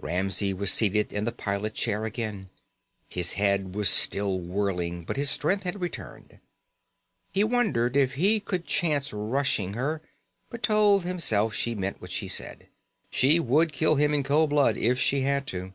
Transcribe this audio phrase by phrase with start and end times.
[0.00, 2.48] Ramsey was seated in the pilot chair again.
[3.10, 6.40] His head was still whirling but his strength had returned.
[7.30, 10.00] He wondered if he could chance rushing her
[10.48, 12.68] but told himself she meant what she said.
[13.10, 15.74] She would kill him in cold blood if she had to.